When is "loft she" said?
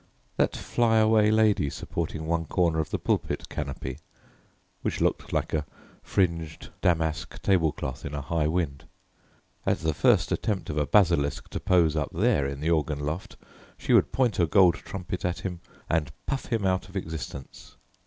13.05-13.93